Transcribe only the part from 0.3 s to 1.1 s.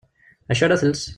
D acu ara tles?